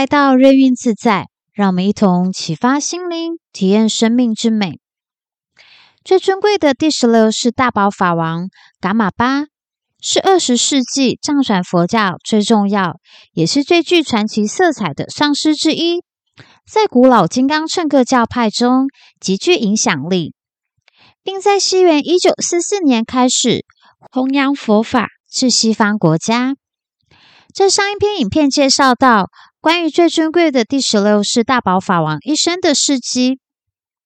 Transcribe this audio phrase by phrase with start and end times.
[0.00, 4.78] 来到瑞运自在，让我们一同启发心灵，体验生命之美。
[6.02, 8.48] 最尊贵的第十六世大宝法王
[8.80, 9.44] 噶玛巴，
[10.00, 12.96] 是二十世纪藏传佛教最重要，
[13.34, 16.02] 也是最具传奇色彩的上师之一，
[16.66, 18.86] 在古老金刚乘客教派中
[19.20, 20.32] 极具影响力，
[21.22, 23.66] 并在西元一九四四年开始
[24.10, 26.54] 弘扬佛法至西方国家。
[27.52, 29.28] 在上一篇影片介绍到
[29.60, 33.40] 关于最尊贵的第十六世大宝法王一生的事迹，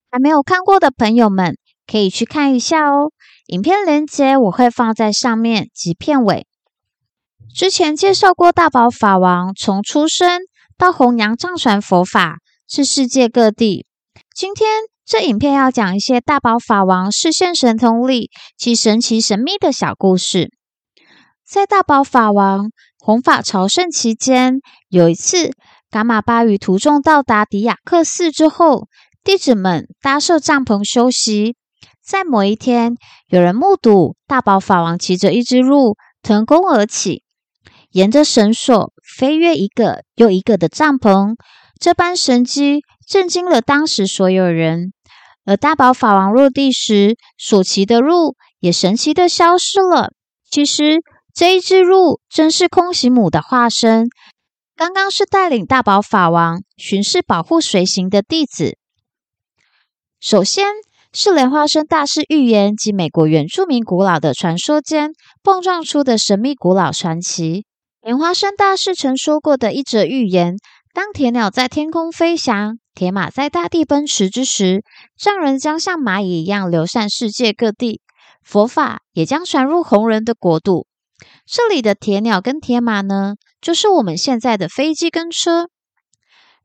[0.09, 3.11] 还没有看过的朋友们可以去看一下哦。
[3.47, 6.47] 影片链接我会放在上面及片尾。
[7.53, 10.41] 之前介绍过大宝法王从出生
[10.77, 12.37] 到弘扬藏传佛法
[12.67, 13.85] 是世界各地，
[14.33, 14.67] 今天
[15.05, 20.49] 这影片要讲一些大宝法王示现神通力其神奇神秘的小故事。
[21.47, 22.71] 在大宝法王
[23.05, 25.51] 弘法朝圣期间，有一次，
[25.91, 28.87] 噶玛巴于途中到达迪亚克寺之后，
[29.23, 31.55] 弟子们搭设帐篷休息。
[32.03, 32.95] 在某一天，
[33.27, 37.21] 有人目睹大宝法王骑着一只鹿腾空而起，
[37.91, 41.35] 沿着绳索飞越一个又一个的帐篷，
[41.79, 44.93] 这般神迹震惊了当时所有人。
[45.45, 50.09] 而大宝法王落地时，所骑的鹿也神奇的消失了。
[50.49, 51.03] 其实。
[51.35, 54.07] 这一只鹿正是空行母的化身，
[54.73, 58.77] 刚刚是带领大宝法王巡视保护随行的弟子。
[60.21, 60.67] 首先
[61.11, 65.11] 是莲花生大师预言及美国原住民古老的传说间
[65.43, 67.65] 碰撞出的神秘古老传奇。
[68.01, 70.55] 莲花生大师曾说过的一则预言：
[70.93, 74.85] 当铁鸟在天空飞翔，铁马在大地奔驰之时，
[75.19, 77.99] 藏人将像蚂蚁一样流散世界各地，
[78.41, 80.87] 佛法也将传入红人的国度。
[81.47, 85.69] 这里的铁鸟跟铁马呢，就是我们现在的飞机跟车。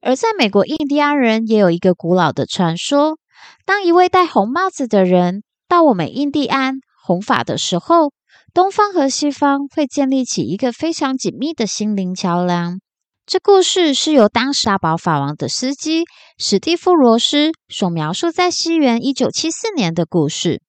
[0.00, 3.18] 而在美国印第安人也有一个古老的传说：
[3.66, 8.12] 当一位戴红帽子的人到我们印第安弘法的时候，
[8.54, 12.80] 东方和西方会建立起一个非常紧密的心灵桥梁。
[13.26, 16.04] 这故事是由当时大宝法王的司机
[16.38, 20.62] 史蒂夫·罗斯所描述在西元一九七四年的故事。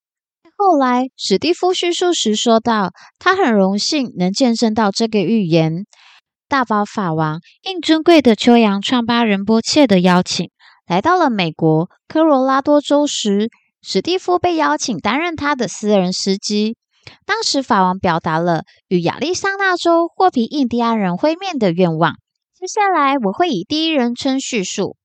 [0.63, 5.87] 后来，史蒂夫叙述时说道：“他很荣幸能见证到这个预言。
[6.47, 10.51] 大宝法王应尊贵的秋阳创巴仁波切的邀请，
[10.85, 13.49] 来到了美国科罗拉多州时，
[13.81, 16.77] 史蒂夫被邀请担任他的私人司机。
[17.25, 22.13] 当时，法王表达了与亚利桑那州霍皮印第安人会面的愿望。
[22.53, 24.95] 接下来，我会以第一人称叙述。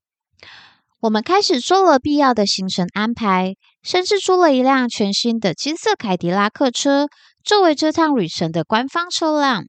[1.01, 3.55] 我们开始做了必要的行程安排。”
[3.87, 7.07] 甚至租了一辆全新的金色凯迪拉克车，
[7.45, 9.67] 作为这趟旅程的官方车辆。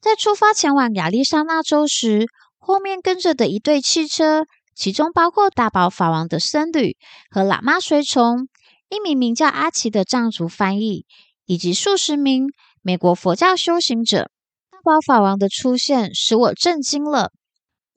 [0.00, 6.96] 在出发前往亚利桑那州时，后面跟着的一队汽车，其中包括大宝法王的僧侣
[7.28, 8.46] 和喇嘛随从，
[8.88, 11.06] 一名名叫阿奇的藏族翻译，
[11.46, 12.52] 以及数十名
[12.82, 14.30] 美国佛教修行者。
[14.70, 17.32] 大宝法王的出现使我震惊了。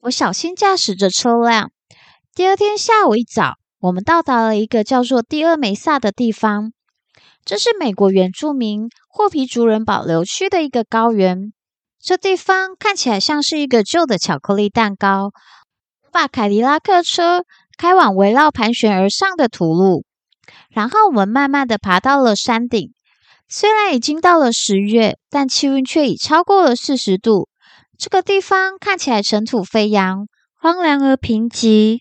[0.00, 1.70] 我小心驾驶着车辆。
[2.34, 3.54] 第二天下午一早。
[3.84, 6.72] 我们到达了一个叫做第二梅萨的地方，
[7.44, 11.52] 这是美国原住民霍皮族人保留区的一个高原。
[12.00, 15.32] 这地方看起来像是一个旧的巧克力蛋糕。
[16.10, 17.44] 把凯迪拉克车
[17.76, 20.06] 开往围绕盘旋而上的土路，
[20.70, 22.94] 然后我们慢慢地爬到了山顶。
[23.50, 27.50] 虽然已经到了十月，但气温却已超过了四十度。
[27.98, 31.98] 这个地方看起来尘土飞扬，荒凉而贫瘠。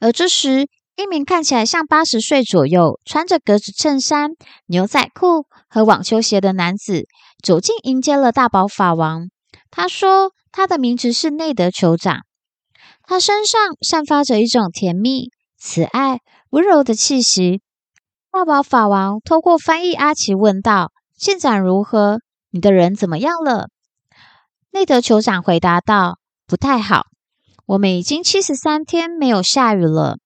[0.00, 4.30] 而这时，一名看起来像八十岁左右、穿着格子衬衫、
[4.66, 7.06] 牛仔裤和网球鞋的男子
[7.42, 9.28] 走近，迎接了大宝法王。
[9.70, 12.20] 他说：“他的名字是内德酋长。
[13.02, 16.20] 他身上散发着一种甜蜜、慈爱、
[16.50, 17.60] 温柔的气息。”
[18.32, 22.20] 大宝法王透过翻译阿奇问道：“进展如何？
[22.50, 23.68] 你的人怎么样了？”
[24.72, 27.06] 内德酋长回答道：“不太好。”
[27.66, 30.18] 我们已经七十三天没有下雨了。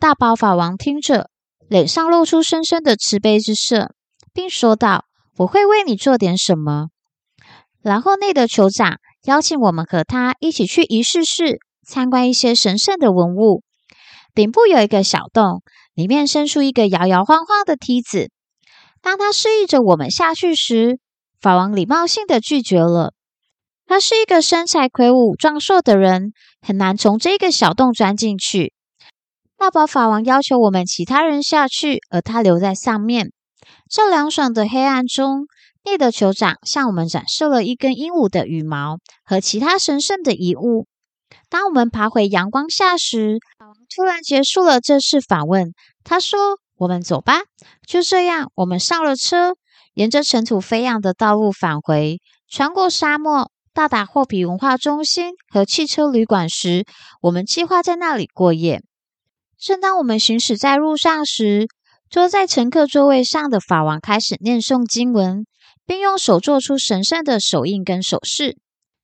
[0.00, 1.30] 大宝法王听着，
[1.68, 3.94] 脸上露出深深的慈悲之色，
[4.32, 5.04] 并说道
[5.38, 6.88] ：“我会为你做点什么。”
[7.82, 13.62] 然后内德酋长邀请我们和他一起去仪式室参观一些神圣的文物。
[14.34, 15.62] 顶部有一个小洞，
[15.94, 18.30] 里面伸出一个摇摇晃晃的梯子。
[19.00, 20.98] 当他示意着我们下去时，
[21.40, 23.14] 法王礼貌性的拒绝了。
[23.92, 28.72] 他是一个身材魁梧、壮硕的人，很难从这个小洞钻进去。
[29.58, 33.32] 大宝法王要求我们其他人下去，而他留在上面。
[33.90, 35.46] 这凉爽的黑暗中，
[35.84, 38.96] 内德酋长向我们展示了一根鹦鹉的羽毛
[39.26, 40.86] 和其他神圣的遗物。
[41.50, 45.74] 当我们爬回阳光下时，法王突然结束了这次访问。
[46.02, 46.38] 他说
[46.80, 47.42] ：“我们走吧。”
[47.86, 49.54] 就这样，我们上了车，
[49.92, 56.84] 沿着尘土飞扬的道路返回，穿过沙漠，到达霍皮文化中心和汽车旅馆时，
[57.22, 58.82] 我们计划在那里过夜。
[59.58, 61.68] 正当我们行驶在路上时，
[62.10, 65.46] 坐在乘客座位上的法王开始念诵经文，
[65.86, 68.58] 并用手做出神圣的手印跟手势。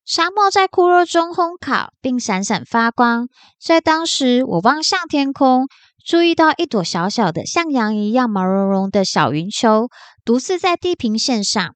[0.04, 3.28] 沙漠在酷热中烘烤，并闪闪发光。
[3.58, 5.68] 在当时，我望向天空，
[6.04, 9.88] 注意到一朵小小的、像羊一样毛茸茸的小云球，
[10.24, 11.74] 独自在地平线上。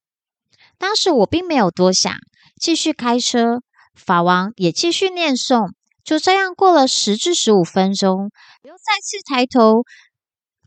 [0.78, 2.14] 当时我并没有多想，
[2.62, 3.60] 继续开车。
[3.92, 5.70] 法王也继续念诵。
[6.04, 8.30] 就这样过了十至十五分钟，
[8.62, 9.82] 又再次抬头。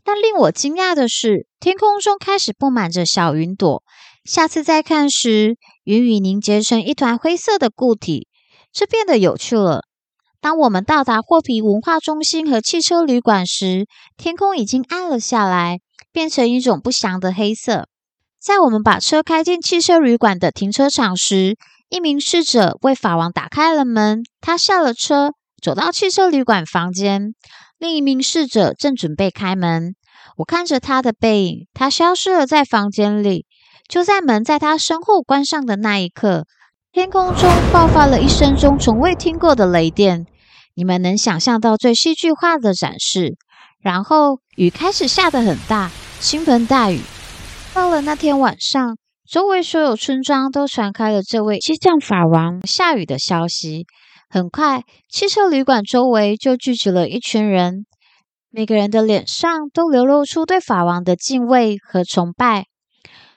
[0.04, 3.82] 但令我惊讶的是，天空中开始布满着小云朵。
[4.24, 8.28] 下次再看时，云雨凝结成一团灰色的固体，
[8.72, 9.84] 这变得有趣了。
[10.40, 15.80] 当我们到达霍皮文化中心和汽车旅馆时，天空已经暗了下来，
[16.12, 17.88] 变成一种不祥的黑色。
[18.38, 21.56] 在我们把车开进汽车旅馆的停车场时，
[21.88, 24.24] 一名侍者为法王打开了门。
[24.40, 27.34] 他下了车，走到汽车旅馆房间。
[27.78, 29.94] 另一名侍者正准备开门，
[30.38, 33.46] 我看着他的背影，他消失了在房间里。
[33.88, 36.46] 就在门在他身后关上的那一刻，
[36.90, 40.26] 天空中爆发了一声中从未听过的雷电。
[40.74, 43.36] 你们能想象到最戏剧化的展示？
[43.80, 47.00] 然后雨开始下得很大，倾盆大雨。
[47.72, 48.96] 到了那天晚上，
[49.28, 53.84] 周围所有村庄都传开了这位激将法王下雨的消息。
[54.28, 57.86] 很快，汽车旅馆周围就聚集了一群人，
[58.50, 62.66] 每个人的脸上都流露出对法王的敬畏和崇拜。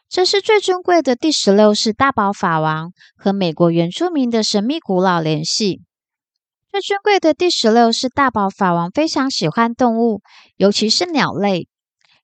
[0.08, 5.82] 这是最尊贵的第十六世大宝法王和美国原住民的神秘古老联系。
[6.72, 10.22] 最尊贵的第十六世大宝法王非常喜欢动物，
[10.56, 11.68] 尤其是鸟类。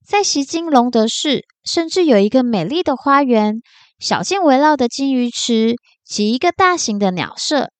[0.08, 3.62] 在锡金隆德市，甚至有一个美丽的花园，
[3.98, 7.72] 小径围绕的金鱼池及一个大型的鸟舍。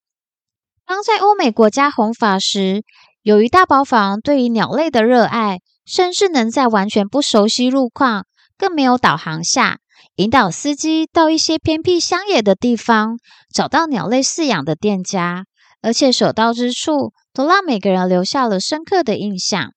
[0.88, 2.84] 当在欧美国家弘法时，
[3.22, 8.26] 由于大宝法王对于鸟类的热爱，甚至能在完全不熟悉路况、
[8.58, 9.78] 更没有导航下，
[10.16, 13.20] 引导司机到一些偏僻乡野的地方，
[13.54, 15.46] 找到鸟类饲养的店家，
[15.84, 19.74] 而且所到之处都让每个人留下了深刻的印象。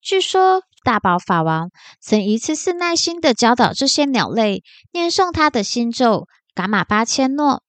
[0.00, 1.70] 据说，大宝法王
[2.00, 4.62] 曾一次次耐心地教导这些鸟类
[4.92, 7.62] 念诵他的心咒“噶玛巴千诺”。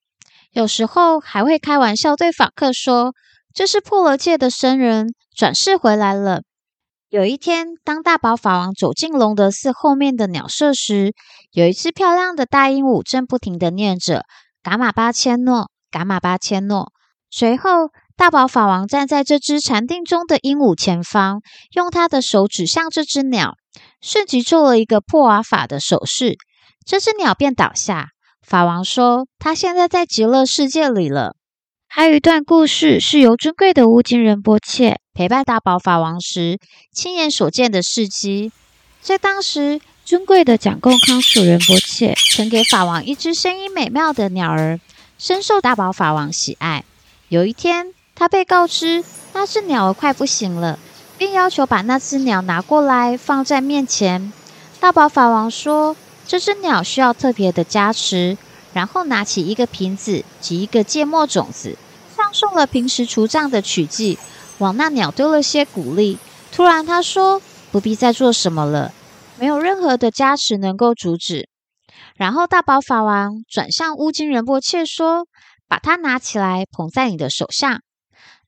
[0.51, 3.13] 有时候还会开玩笑对访客说
[3.54, 6.42] ：“这是破了戒的僧人转世回来了。”
[7.10, 11.13] 有一天，当大宝法王走进隆德寺后面的鸟舍时，
[11.51, 14.24] 有一只漂亮的大鹦鹉正不停地念着
[14.63, 16.92] “噶玛巴千诺，噶玛巴千诺”。
[17.30, 21.42] 随后，大宝法王站在这只禅定中的鹦鹉前方，
[21.74, 23.56] 用他的手指向这只鸟，
[24.01, 26.38] 瞬即做了一个破瓦法的手势，
[26.86, 28.10] 这只鸟便倒下。
[28.42, 31.36] 法王说：“他现在在极乐世界里了。”
[31.89, 36.59] 还有一段故事是由尊贵的乌金仁波切陪伴大宝法王时
[36.92, 38.52] 亲眼所见的事迹。
[39.02, 44.80] 在当时，尊贵的蒋贡康属仁波切曾给法王一只声音美妙的鸟儿，
[45.18, 46.83] 深受大宝法王喜爱。
[47.30, 49.04] 有一天，他被告知
[49.34, 50.80] 那只鸟儿快不行了，
[51.18, 54.32] 并要求把那只鸟拿过来放在面前。
[54.80, 55.96] 大宝法王说。
[56.26, 58.38] 这只鸟需要特别的加持，
[58.72, 61.78] 然后拿起一个瓶子及一个芥末种子，
[62.16, 64.18] 唱诵了平时除障的曲偈，
[64.58, 66.18] 往那鸟丢了些谷粒。
[66.54, 67.42] 突然他说
[67.74, 68.94] ：“不必再做什么了，
[69.38, 71.50] 没有任何的加持能够阻止。”
[72.16, 75.28] 然后大宝法王转向乌金仁波切说
[75.68, 77.82] ：“把它拿起来，捧在你的手上。”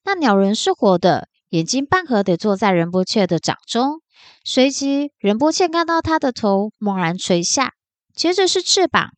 [0.06, 4.02] 那鸟人是活的，眼睛半合地坐在仁波切的掌中。
[4.44, 7.74] 随即，仁波切看到他的头猛然垂下，
[8.14, 9.10] 接着是翅膀。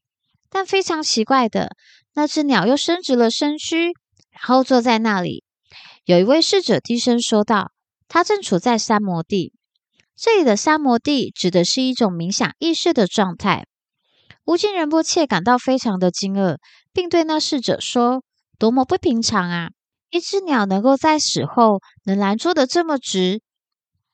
[0.50, 1.76] 但非常奇怪的，
[2.14, 3.88] 那只鸟又伸直了身躯，
[4.32, 5.44] 然后坐在那里。
[6.06, 7.72] 有一位侍者低声说道
[8.08, 9.54] ：“他正处在三摩地。
[10.16, 13.66] 这里的三摩地指的是一种冥想意识的状态。”
[14.46, 16.60] 无尽仁波切感到非常的惊愕，
[16.94, 18.24] 并对那侍者说
[18.58, 19.72] ：“多么不平常啊！
[20.10, 23.42] 一只鸟能够在死后能拦坐得这么直。”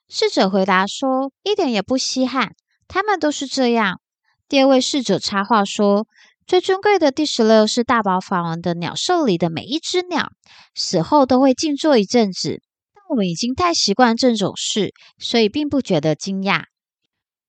[0.10, 2.56] 侍者回答说：“一点也不稀罕，
[2.88, 4.00] 他们都是这样。”
[4.48, 6.06] 第二位侍者插话说
[6.46, 10.30] ：“最尊贵的第十六世大宝法王的鸟舍里的每一只鸟，
[10.76, 12.62] 死后都会静坐一阵子。
[12.94, 16.66] 但我们已经太习惯这种事，所以并不觉得惊讶。”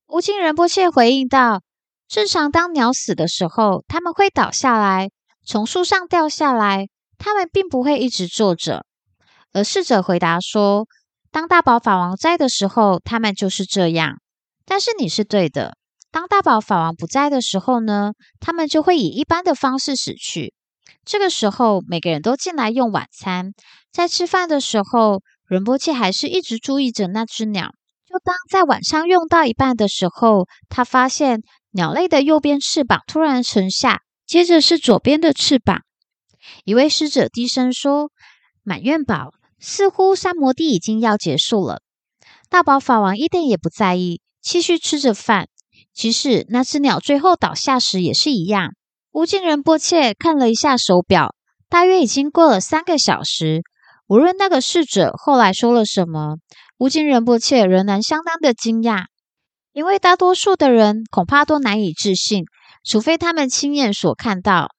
[0.09, 1.61] 乌金仁波切回应道
[2.09, 5.11] ：“正常，当鸟死的时候，它们会倒下来，
[5.45, 6.89] 从树上掉下来。
[7.19, 8.85] 他们并不会一直坐着。
[9.53, 10.87] 而侍者回答说
[11.31, 14.21] ：“当大宝法王在的时候，他们就是这样。
[14.65, 15.77] 但是你是对的，
[16.11, 20.55] 当大宝法王不在的时候呢，他们就会以一般的方式死去。
[21.05, 23.53] 这个时候，每个人都进来用晚餐，
[23.93, 27.73] 在吃饭的时候，仁波切还是一直注意着那只鸟。
[28.07, 31.43] 就当在晚上用到一半的时候，他发现
[31.73, 35.84] 鸟类的右边翅膀突然沉下，接着是左边的翅膀。
[36.65, 38.11] 一位侍者低声说
[38.63, 41.81] ：‘满愿宝。’”似乎三摩地已经要结束了，
[42.51, 45.49] 大宝法王一点也不在意，继续吃着饭。
[45.95, 48.75] 即使那只鸟最后倒下时也是一样。
[49.11, 51.35] 无尽仁波切看了一下手表，
[51.71, 53.63] 大约已经过了三个小时。
[54.07, 56.37] 无论那个侍者后来说了什么，
[56.77, 59.05] 无尽仁波切仍然相当的惊讶，
[59.73, 62.45] 因为大多数的人恐怕都难以置信，
[62.85, 64.75] 除非他们亲眼所看到。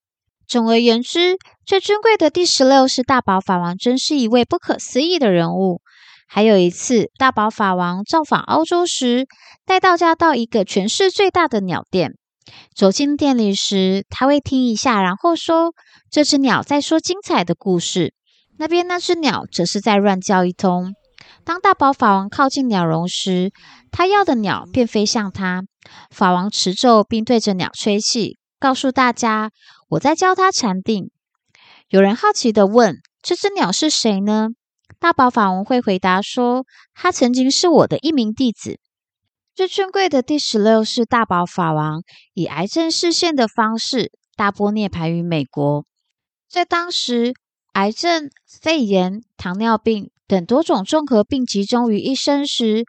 [0.47, 5.81] 总而言之，最尊贵的第十六世大宝法王真是一位不可思议的人物。
[6.27, 9.25] 还有一次，大宝法王造访欧洲时，
[9.65, 12.11] 带大家到一个全市最大的鸟店。
[12.75, 15.73] 走进店里时，他会听一下，然后说
[16.11, 18.13] ：“这只鸟在说精彩的故事。”
[18.59, 20.93] 那边那只鸟则是在乱叫一通。
[21.43, 23.51] 当大宝法王靠近鸟笼时，
[23.91, 25.63] 他要的鸟便飞向他。
[26.11, 29.49] 法王持咒，并对着鸟吹气，告诉大家。
[29.89, 31.09] 我在教他禅定。
[31.87, 34.49] 有人好奇地问：“这只鸟是谁呢？”
[34.99, 36.65] 大宝法王会回答说
[36.95, 38.79] ：“他曾经是我的一名弟子。”
[39.55, 42.01] 最尊贵的第十六世大宝法王
[42.33, 45.85] 以癌症示现的方式大波涅槃于美国。
[46.49, 47.33] 在当时，
[47.73, 48.29] 癌症、
[48.61, 52.85] 肺炎、糖尿病等多种综合病集中于一身时，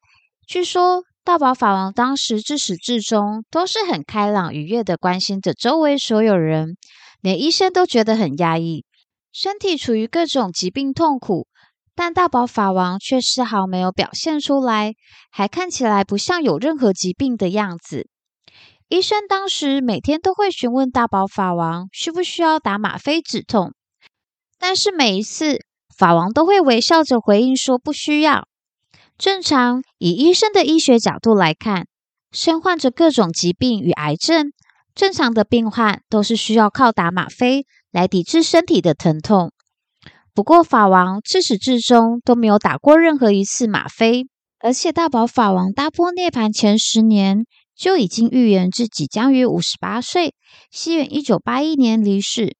[0.47, 1.05] 据说。
[1.26, 6.76] 大宝法王当时自始至终都是很开朗愉悦地关心着周围所有人，
[7.21, 8.85] 连医生都觉得很压抑，
[9.38, 11.47] 身体处于各种疾病痛苦，
[11.95, 14.95] 但大宝法王却丝毫没有表现出来，
[15.31, 18.09] 还看起来不像有任何疾病的样子。
[18.88, 23.75] 医生当时每天都会询问大宝法王需不需要打吗啡止痛，
[24.59, 25.59] 但是每一次
[25.95, 28.49] 法王都会微笑着回应说不需要。
[29.19, 31.87] 正常，以医生的医学角度来看，
[32.33, 34.55] 身患着各种疾病与癌症，
[34.95, 37.66] 正常的病患都是需要靠打吗啡
[37.97, 39.53] 来抵制身体的疼痛。
[40.35, 44.26] 不过，法王自始至终都没有打过任何一次吗啡，
[44.59, 50.35] 而且大宝法王大波涅槃前十年就已经预言自己将于五十八岁，
[50.71, 52.55] 西元一九八一年离世。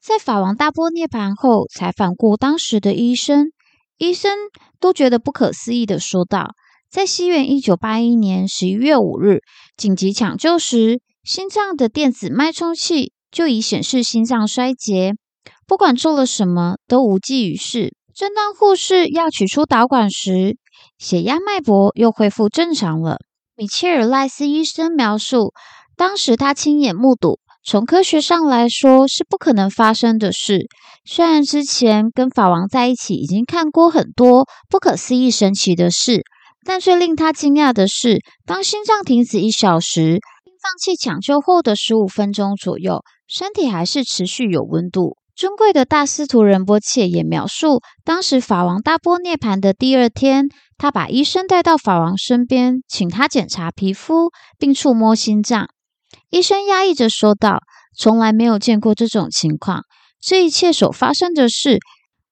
[0.00, 3.48] 在法王大波涅槃后，采访过当时的医生。
[3.96, 4.38] 医生
[4.78, 6.52] 都觉得不可思议的说道
[6.88, 9.40] ：“在西元一九八一年十一月五日
[9.76, 15.14] 紧急抢救时，心脏的电子脉冲器就已显示心脏衰竭，
[15.66, 17.94] 不管做了什么都无济于事。
[18.14, 20.56] 正当护士要取出导管时，
[20.98, 23.18] 血压脉搏又恢复正常了。”
[23.56, 25.52] 米切尔赖斯医生描述，
[25.96, 27.38] 当时他亲眼目睹。
[27.64, 30.68] 从科学上来说是不可能发生的事。
[31.04, 36.22] 虽然之前跟法王在一起已经看过很多不可思议神奇的事，
[36.64, 45.18] 但最令他惊讶的是，当心脏停止一小时，并放弃抢救后的十五分钟左右，身体还是持续有温度。
[45.36, 55.68] 尊贵的大司徒仁波切也描述，当时法王大波涅槃的第二天，他把医生带到法王身边，请他检查皮肤，并触摸心脏。
[56.30, 57.60] 医生压抑着说道
[57.96, 59.82] ：“从来没有见过这种情况，
[60.20, 61.78] 这一切所发生的事，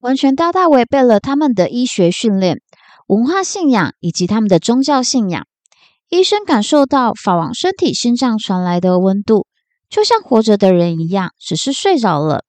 [0.01, 2.61] 完全大大违背了他们的医学训练、
[3.07, 5.47] 文化信仰以及他们的宗教信仰。”
[6.11, 9.46] 医生感受到法王身体心脏传来的温度，
[9.89, 12.45] 就像活着的人一样，只是睡着了。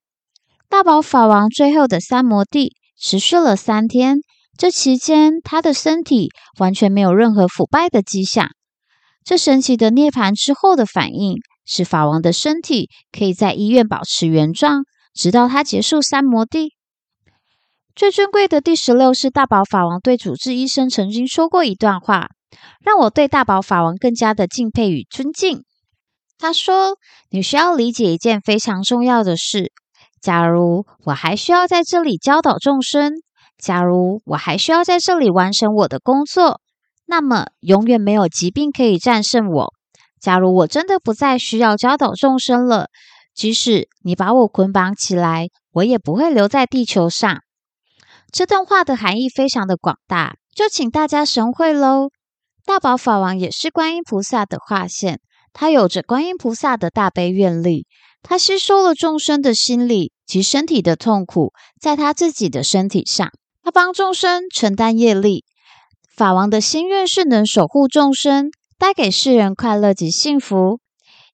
[0.69, 4.17] 大宝法王最后的三摩地持续了三天，
[4.57, 6.29] 这期间他的身体
[6.59, 8.49] 完全没有任何腐败的迹象。
[9.23, 16.73] 这神奇的涅槃之后的反应，使法王的身体可以在医院保持原状，直到他结束三摩地。
[17.95, 22.29] 最尊贵的第十六世大宝法王对主治医生曾经说过一段话，
[22.81, 25.63] 让我对大宝法王更加的敬佩与尊敬。
[26.37, 26.97] 他说
[27.31, 29.71] ：“你需要理解一件非常重要的事。
[30.21, 33.13] 假如我还需要在这里教导众生，
[33.57, 36.61] 假如我还需要在这里完成我的工作。”
[37.09, 39.73] 那么，永远没有疾病可以战胜我。
[40.19, 42.89] 假如我真的不再需要教导众生了，
[43.33, 47.39] 即使你把我捆绑起来，我也不会留在地球上。
[48.29, 52.09] 这段话的含义非常的广大，就请大家神会喽。
[52.65, 55.21] 大宝法王也是观音菩萨的化现，
[55.53, 57.87] 他有着观音菩萨的大悲愿力，
[58.21, 63.31] 他吸收了众生的心理及身体的痛苦，在他自己的身体上，
[63.63, 65.45] 他帮众生承担业力。
[66.15, 70.79] 法王的心愿是能守护众生，带给世人快乐及幸福。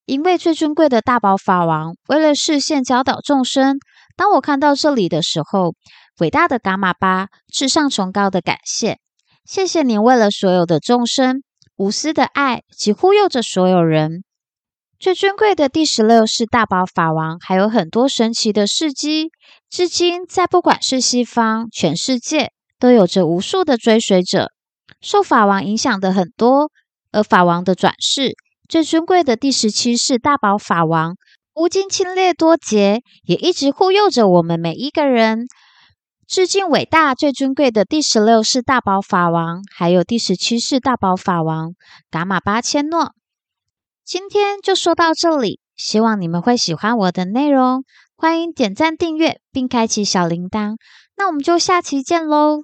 [0.05, 3.77] 因为最尊贵的大宝法王为了示现教导众生，
[4.17, 5.75] 当我看到这里的时候，
[6.19, 8.97] 伟大的噶玛巴至上崇高的感谢，
[9.45, 11.41] 谢谢您为了所有的众生
[11.75, 14.23] 无私的爱及护佑着所有人。
[14.99, 19.31] 最尊贵的第十六世大宝法王还有很多神奇的事迹，
[19.69, 24.51] 至今在不管是西方、全世界，都有着无数的追随者，
[25.01, 26.71] 受法王影响的很多。
[27.11, 28.33] 而法王的转世，
[28.67, 31.15] 最尊贵的第十七世大宝法王，
[31.53, 35.45] 无尽清冽多杰，也一直护佑着我们每一个人。
[36.27, 41.73] 致敬伟大最尊贵的第十六世大宝法王，还有第十七世大宝法王
[42.09, 43.13] 噶玛巴千诺。
[44.05, 47.83] 今天就说到这里，希望你们会喜欢我的内容。
[48.15, 50.77] 欢迎点赞、订阅并开启小铃铛。
[51.17, 52.63] 那我们就下期见喽！